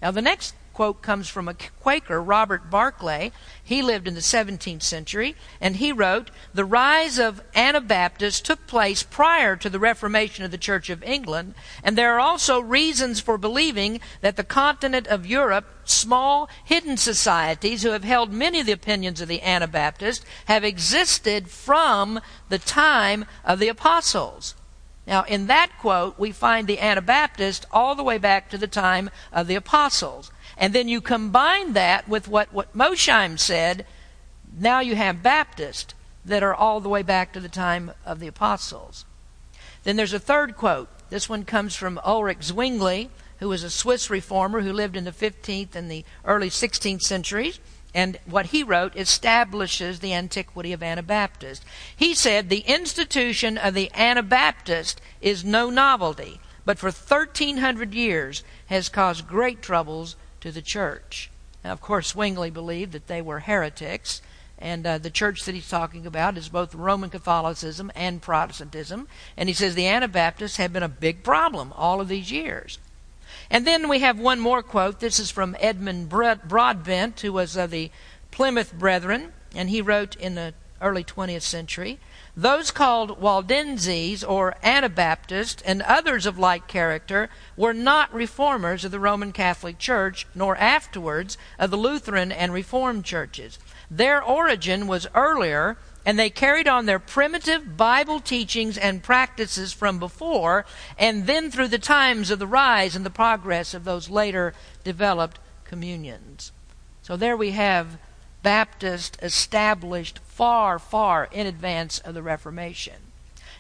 [0.01, 3.31] Now, the next quote comes from a Quaker, Robert Barclay.
[3.63, 9.01] He lived in the 17th century, and he wrote The rise of Anabaptists took place
[9.01, 13.39] prior to the Reformation of the Church of England, and there are also reasons for
[13.39, 18.71] believing that the continent of Europe, small, hidden societies who have held many of the
[18.71, 24.53] opinions of the Anabaptists, have existed from the time of the apostles.
[25.07, 29.09] Now, in that quote, we find the Anabaptist all the way back to the time
[29.33, 30.31] of the apostles.
[30.57, 33.85] And then you combine that with what, what Mosheim said,
[34.59, 35.93] now you have Baptists
[36.25, 39.05] that are all the way back to the time of the apostles.
[39.83, 40.89] Then there's a third quote.
[41.09, 45.11] This one comes from Ulrich Zwingli, who was a Swiss reformer who lived in the
[45.11, 47.59] 15th and the early 16th centuries.
[47.93, 51.63] And what he wrote establishes the antiquity of Anabaptist.
[51.95, 58.89] He said the institution of the Anabaptist is no novelty, but for 1300 years has
[58.89, 61.29] caused great troubles to the church.
[61.63, 64.21] Now, of course, Zwingli believed that they were heretics,
[64.59, 69.07] and uh, the church that he's talking about is both Roman Catholicism and Protestantism.
[69.35, 72.79] And he says the Anabaptists have been a big problem all of these years.
[73.49, 74.99] And then we have one more quote.
[74.99, 77.91] This is from Edmund Broadbent, who was of the
[78.31, 81.99] Plymouth Brethren, and he wrote in the early 20th century
[82.39, 88.99] Those called Waldenses or Anabaptists and others of like character were not reformers of the
[88.99, 93.57] Roman Catholic Church, nor afterwards of the Lutheran and Reformed churches.
[93.89, 99.97] Their origin was earlier and they carried on their primitive Bible teachings and practices from
[99.97, 100.63] before,
[100.97, 105.39] and then through the times of the rise and the progress of those later developed
[105.65, 106.51] communions.
[107.01, 107.97] So there we have
[108.43, 112.95] Baptist established far, far in advance of the Reformation.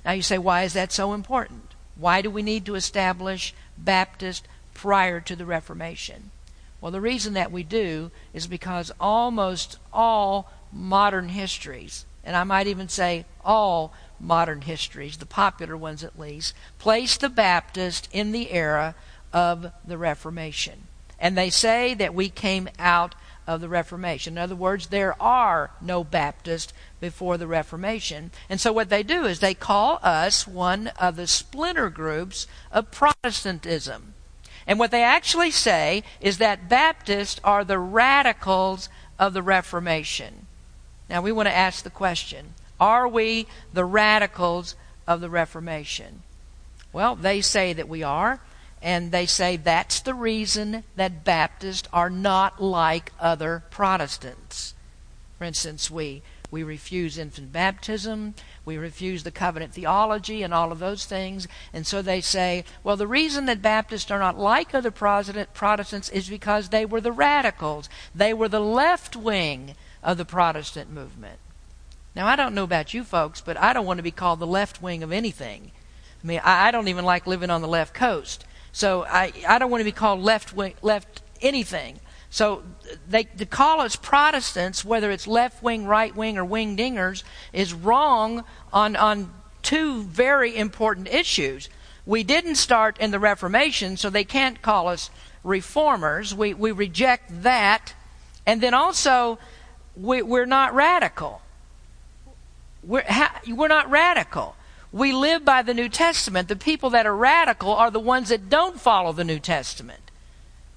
[0.05, 1.73] Now you say, why is that so important?
[1.95, 6.31] Why do we need to establish Baptist prior to the Reformation?
[6.79, 12.67] Well, the reason that we do is because almost all modern histories and I might
[12.67, 18.51] even say all modern histories, the popular ones at least, place the Baptist in the
[18.51, 18.95] era
[19.31, 20.83] of the Reformation.
[21.17, 23.15] And they say that we came out
[23.47, 24.33] of the Reformation.
[24.33, 28.31] In other words, there are no Baptists before the Reformation.
[28.49, 32.91] And so what they do is they call us one of the splinter groups of
[32.91, 34.13] Protestantism.
[34.67, 40.45] And what they actually say is that Baptists are the radicals of the Reformation.
[41.09, 44.75] Now we want to ask the question Are we the radicals
[45.07, 46.23] of the Reformation?
[46.91, 48.41] Well, they say that we are,
[48.81, 54.73] and they say that's the reason that Baptists are not like other Protestants.
[55.37, 60.79] For instance, we, we refuse infant baptism, we refuse the covenant theology, and all of
[60.79, 61.47] those things.
[61.73, 66.29] And so they say, well, the reason that Baptists are not like other Protestants is
[66.29, 71.39] because they were the radicals, they were the left wing of the Protestant movement.
[72.15, 74.47] Now, I don't know about you folks, but I don't want to be called the
[74.47, 75.71] left wing of anything.
[76.23, 78.45] I mean, I, I don't even like living on the left coast.
[78.77, 81.99] So I, I don't want to be called left wing, left anything.
[82.29, 82.61] So
[83.09, 87.73] they to call us Protestants, whether it's left wing, right wing, or wing dingers, is
[87.73, 91.69] wrong on on two very important issues.
[92.05, 95.09] We didn't start in the Reformation, so they can't call us
[95.43, 96.35] reformers.
[96.35, 97.95] We we reject that,
[98.45, 99.39] and then also
[99.95, 101.41] we, are not radical.
[102.83, 103.07] We're,
[103.47, 104.55] we're not radical.
[104.91, 106.47] We live by the New Testament.
[106.47, 110.11] The people that are radical are the ones that don't follow the New Testament.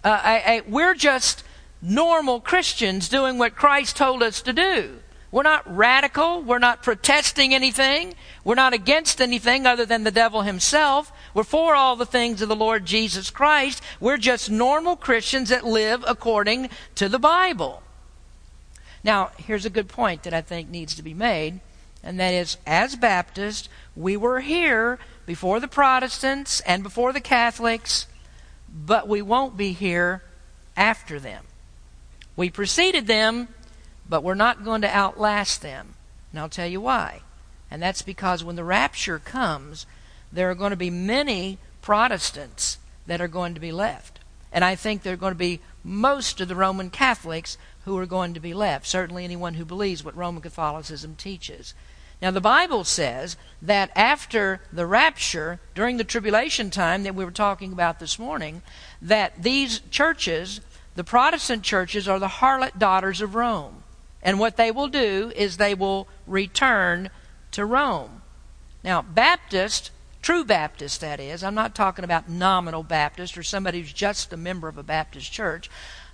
[0.03, 1.45] Uh, I, I, we're just
[1.83, 4.99] normal Christians doing what Christ told us to do.
[5.33, 6.43] We're not radical.
[6.43, 8.15] We're not protesting anything.
[8.43, 11.13] We're not against anything other than the devil himself.
[11.35, 13.81] We're for all the things of the Lord Jesus Christ.
[14.01, 17.83] We're just normal Christians that live according to the Bible.
[19.05, 21.61] Now, here's a good point that I think needs to be made,
[22.03, 23.69] and that is as Baptists,
[24.01, 28.07] we were here before the Protestants and before the Catholics,
[28.69, 30.23] but we won't be here
[30.77, 31.45] after them.
[32.37, 33.49] We preceded them,
[34.09, 35.95] but we're not going to outlast them.
[36.31, 37.21] And I'll tell you why.
[37.71, 39.87] And that's because when the rapture comes,
[40.33, 44.19] there are going to be many Protestants that are going to be left.
[44.53, 48.07] And I think there are going to be most of the Roman Catholics who are
[48.07, 48.87] going to be left.
[48.87, 51.75] Certainly, anyone who believes what Roman Catholicism teaches.
[52.23, 57.31] Now, the Bible says that after the rapture, during the tribulation time that we were
[57.31, 58.63] talking about this morning,
[59.01, 60.61] that these churches,
[60.97, 63.83] the Protestant churches, are the harlot daughters of Rome.
[64.23, 67.09] And what they will do is they will return
[67.53, 68.21] to Rome.
[68.85, 69.91] Now, Baptist,
[70.21, 74.37] true Baptist, that is, I'm not talking about nominal Baptist or somebody who's just a
[74.37, 75.71] member of a Baptist church.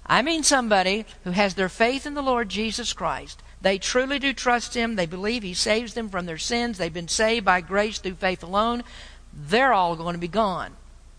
[0.07, 3.42] I mean somebody who has their faith in the Lord Jesus Christ.
[3.66, 4.94] They truly do trust Him.
[4.94, 6.78] They believe He saves them from their sins.
[6.78, 8.84] They've been saved by grace through faith alone.
[9.32, 10.76] They're all going to be gone.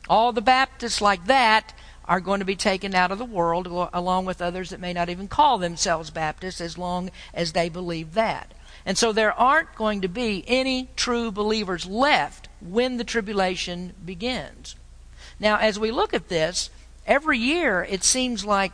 [0.07, 1.73] All the Baptists like that
[2.05, 5.09] are going to be taken out of the world, along with others that may not
[5.09, 8.53] even call themselves Baptists, as long as they believe that.
[8.85, 14.77] And so there aren't going to be any true believers left when the tribulation begins.
[15.37, 16.69] Now, as we look at this,
[17.05, 18.71] every year it seems like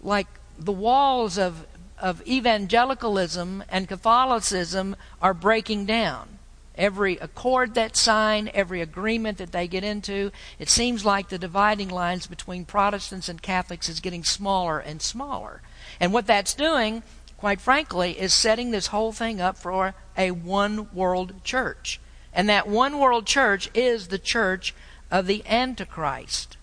[0.00, 1.66] like the walls of
[1.98, 6.28] of evangelicalism and Catholicism are breaking down.
[6.76, 11.88] Every accord that's signed, every agreement that they get into, it seems like the dividing
[11.88, 15.62] lines between Protestants and Catholics is getting smaller and smaller.
[15.98, 17.02] And what that's doing,
[17.38, 21.98] quite frankly, is setting this whole thing up for a one world church.
[22.34, 24.74] And that one world church is the church
[25.10, 26.58] of the Antichrist.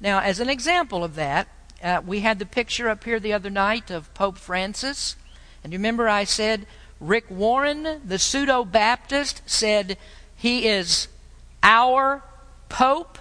[0.00, 1.46] Now, as an example of that,
[1.82, 5.16] uh, we had the picture up here the other night of Pope Francis.
[5.62, 6.66] And you remember, I said
[7.00, 9.98] Rick Warren, the pseudo Baptist, said
[10.34, 11.08] he is
[11.62, 12.22] our
[12.68, 13.18] Pope.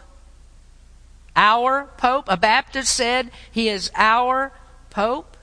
[1.36, 2.26] Our Pope.
[2.28, 4.54] A Baptist said he is our
[4.90, 5.36] Pope.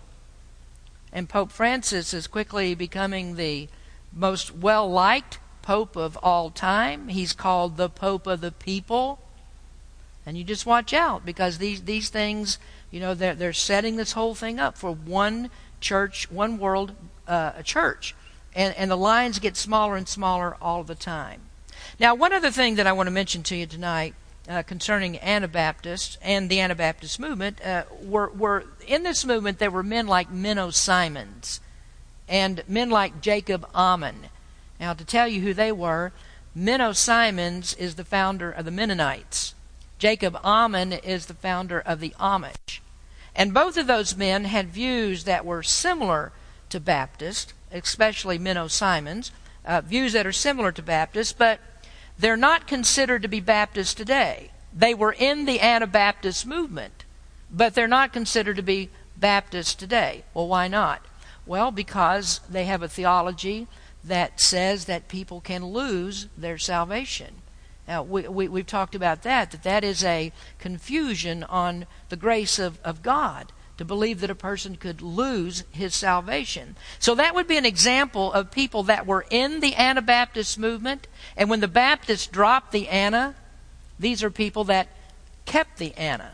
[1.13, 3.69] And Pope Francis is quickly becoming the
[4.13, 7.09] most well liked Pope of all time.
[7.09, 9.21] He's called the Pope of the people.
[10.25, 12.59] And you just watch out because these, these things,
[12.93, 16.93] you know, they're, they're setting this whole thing up for one church, one world
[17.27, 18.15] uh, church.
[18.55, 21.41] And, and the lines get smaller and smaller all the time.
[21.99, 24.15] Now, one other thing that I want to mention to you tonight
[24.49, 29.83] uh, concerning Anabaptists and the Anabaptist movement uh, were, were in this movement there were
[29.83, 31.61] men like Menno Simons
[32.29, 34.29] and men like Jacob Ammann
[34.83, 36.11] now, to tell you who they were,
[36.59, 39.55] Menno Simons is the founder of the Mennonites.
[39.97, 42.81] Jacob Ammann is the founder of the Amish.
[43.35, 46.33] And both of those men had views that were similar
[46.69, 49.33] to Baptist, especially Menno Simons,
[49.65, 51.61] uh, views that are similar to Baptist, but
[52.19, 54.51] they're not considered to be Baptist today.
[54.75, 57.05] They were in the Anabaptist movement,
[57.51, 60.25] but they're not considered to be Baptist today.
[60.35, 61.05] Well, why not?
[61.47, 63.67] Well, because they have a theology
[64.05, 67.42] that says that people can lose their salvation.
[67.89, 72.59] Now, we, we, have talked about that, that that is a confusion on the grace
[72.59, 76.77] of, of God to believe that a person could lose his salvation.
[76.99, 81.51] So that would be an example of people that were in the Anabaptist movement, and
[81.51, 83.35] when the Baptists dropped the Ana,
[83.99, 84.89] these are people that
[85.47, 86.33] kept the Ana.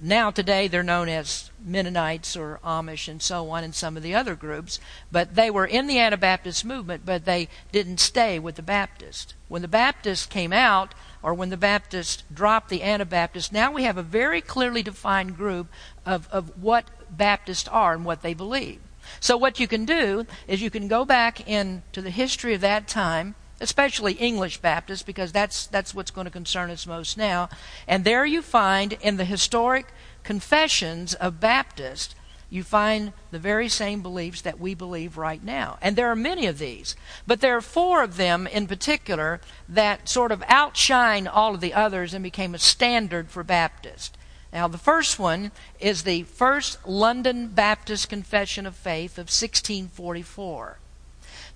[0.00, 4.14] Now, today, they're known as Mennonites or Amish and so on, and some of the
[4.14, 4.78] other groups.
[5.10, 9.34] But they were in the Anabaptist movement, but they didn't stay with the Baptist.
[9.48, 13.96] When the Baptists came out, or when the Baptists dropped the Anabaptists, now we have
[13.96, 15.66] a very clearly defined group
[16.06, 18.80] of, of what Baptists are and what they believe.
[19.18, 22.86] So, what you can do is you can go back into the history of that
[22.86, 27.48] time especially English Baptists, because that's, that's what's going to concern us most now.
[27.86, 29.86] And there you find in the historic
[30.22, 32.14] confessions of Baptists,
[32.50, 35.76] you find the very same beliefs that we believe right now.
[35.82, 36.96] And there are many of these.
[37.26, 41.74] But there are four of them in particular that sort of outshine all of the
[41.74, 44.16] others and became a standard for Baptists.
[44.50, 50.78] Now, the first one is the First London Baptist Confession of Faith of 1644.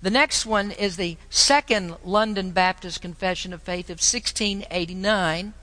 [0.02, 5.54] The next one is the Second London Baptist Confession of Faith of 1689.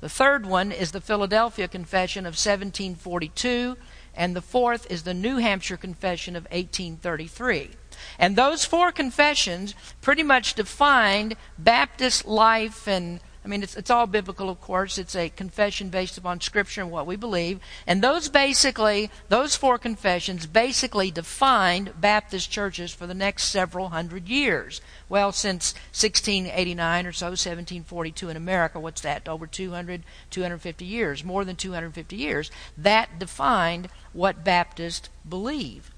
[0.00, 3.76] The third one is the Philadelphia Confession of 1742.
[4.14, 7.72] And the fourth is the New Hampshire Confession of 1833.
[8.18, 14.06] And those four confessions pretty much defined Baptist life and I mean, it's, it's all
[14.06, 14.98] biblical, of course.
[14.98, 17.58] It's a confession based upon Scripture and what we believe.
[17.88, 24.28] And those basically, those four confessions basically defined Baptist churches for the next several hundred
[24.28, 24.80] years.
[25.08, 29.28] Well, since 1689 or so, 1742 in America, what's that?
[29.28, 32.50] Over 200, 250 years, more than 250 years.
[32.78, 35.90] That defined what Baptists believe.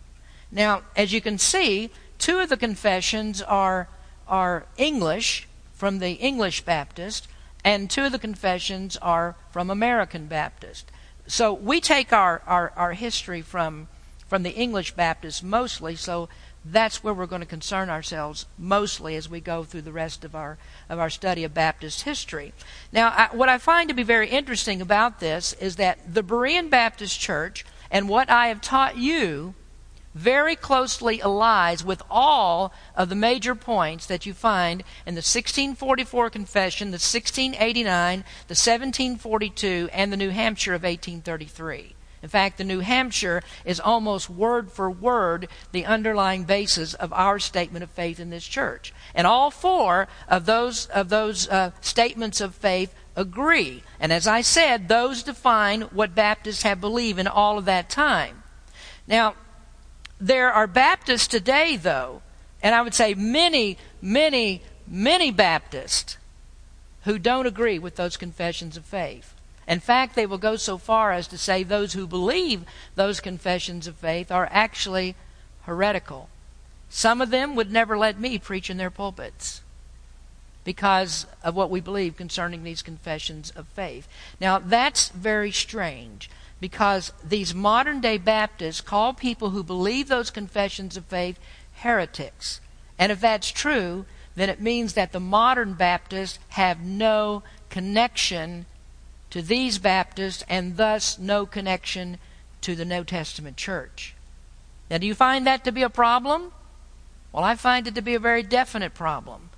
[0.51, 3.89] Now, as you can see, two of the confessions are,
[4.27, 7.29] are English from the English Baptist,
[7.65, 10.91] and two of the confessions are from American Baptist.
[11.27, 13.89] So we take our, our, our history from,
[14.29, 16.29] from the English Baptist mostly, so
[16.65, 20.35] that's where we're going to concern ourselves mostly as we go through the rest of
[20.35, 20.57] our
[20.89, 22.53] of our study of Baptist history.
[22.93, 26.71] Now, I, what I find to be very interesting about this is that the Berean
[26.71, 29.55] Baptist Church and what I have taught you
[30.15, 36.31] very closely allies with all of the major points that you find in the 1644
[36.31, 41.97] Confession, the 1689, the 1742, and the New Hampshire of 1833.
[42.23, 47.39] In fact, the New Hampshire is almost word for word the underlying basis of our
[47.39, 48.95] statement of faith in this church.
[49.15, 53.83] And all four of those, of those uh, statements of faith agree.
[54.01, 58.43] And as I said, those define what Baptists have believed in all of that time.
[59.07, 59.35] Now,
[60.25, 62.23] there are Baptists today, though,
[62.63, 66.17] and I would say many, many, many Baptists
[67.03, 69.35] who don't agree with those confessions of faith.
[69.69, 72.65] In fact, they will go so far as to say those who believe
[72.95, 75.15] those confessions of faith are actually
[75.65, 76.31] heretical.
[76.89, 79.61] Some of them would never let me preach in their pulpits
[80.65, 84.09] because of what we believe concerning these confessions of faith.
[84.41, 86.31] Now, that's very strange
[86.65, 91.39] because these modern day Baptists call people who believe those confessions of faith
[91.75, 92.59] heretics.
[92.99, 98.65] And if that's true, then it means that the modern Baptists have no connection
[99.29, 102.17] to these Baptists and thus no connection
[102.63, 104.15] to the New Testament church.
[104.91, 106.51] Now, do you find that to be a problem?
[107.31, 109.51] Well, I find it to be a very definite problem.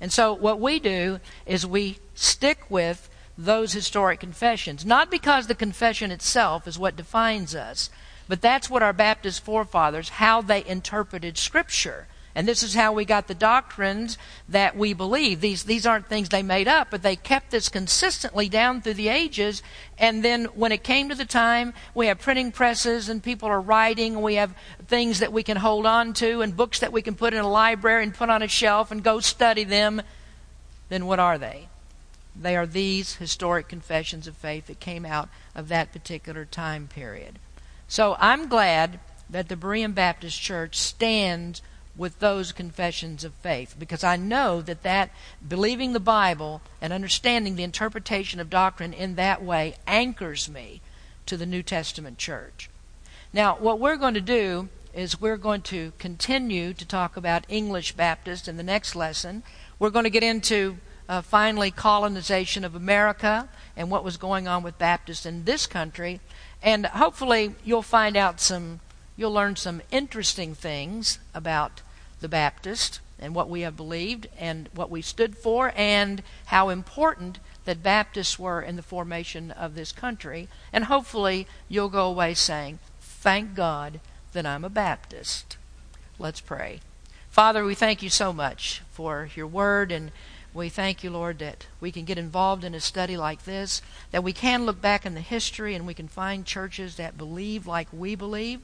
[0.00, 5.54] And so, what we do is we stick with those historic confessions, not because the
[5.54, 7.90] confession itself is what defines us,
[8.28, 12.06] but that's what our Baptist forefathers, how they interpreted Scripture.
[12.36, 14.18] And this is how we got the doctrines
[14.48, 15.40] that we believe.
[15.40, 19.08] These, these aren't things they made up, but they kept this consistently down through the
[19.08, 19.62] ages.
[19.98, 23.60] And then when it came to the time, we have printing presses and people are
[23.60, 24.14] writing.
[24.14, 24.52] and We have
[24.88, 27.48] things that we can hold on to and books that we can put in a
[27.48, 30.02] library and put on a shelf and go study them.
[30.88, 31.68] Then what are they?
[32.36, 37.38] They are these historic confessions of faith that came out of that particular time period.
[37.86, 38.98] So I'm glad
[39.30, 41.62] that the Berean Baptist Church stands
[41.96, 45.10] with those confessions of faith because I know that that
[45.46, 50.80] believing the Bible and understanding the interpretation of doctrine in that way anchors me
[51.26, 52.68] to the New Testament church.
[53.32, 57.92] Now, what we're going to do is we're going to continue to talk about English
[57.92, 59.42] Baptist in the next lesson.
[59.78, 60.78] We're going to get into
[61.08, 66.20] uh, finally colonization of America and what was going on with Baptists in this country.
[66.62, 68.80] And hopefully you'll find out some,
[69.16, 71.82] you'll learn some interesting things about
[72.20, 77.38] the Baptist and what we have believed and what we stood for and how important
[77.64, 80.48] that Baptists were in the formation of this country.
[80.72, 84.00] And hopefully you'll go away saying, Thank God
[84.32, 85.56] that I'm a Baptist.
[86.18, 86.80] Let's pray.
[87.30, 90.12] Father, we thank you so much for your word and
[90.54, 93.82] we thank you, Lord, that we can get involved in a study like this,
[94.12, 97.66] that we can look back in the history and we can find churches that believe
[97.66, 98.60] like we believe.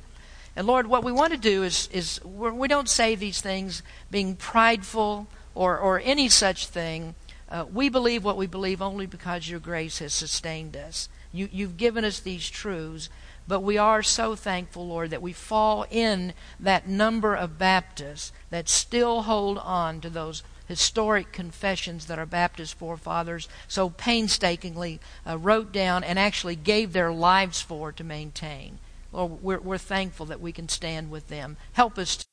[0.54, 4.36] And Lord, what we want to do is, is we don't say these things being
[4.36, 7.16] prideful or, or any such thing.
[7.48, 11.08] Uh, we believe what we believe only because your grace has sustained us.
[11.32, 13.08] You, you've given us these truths,
[13.48, 18.68] but we are so thankful, Lord, that we fall in that number of Baptists that
[18.68, 25.72] still hold on to those historic confessions that our Baptist forefathers so painstakingly uh, wrote
[25.72, 28.78] down and actually gave their lives for to maintain.
[29.12, 31.56] Lord, we're, we're thankful that we can stand with them.
[31.72, 32.18] Help us.
[32.18, 32.24] To-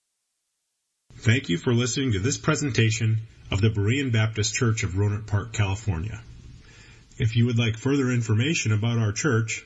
[1.16, 3.22] Thank you for listening to this presentation
[3.52, 6.22] of the Berean Baptist Church of Rohnert Park, California.
[7.18, 9.66] If you would like further information about our church,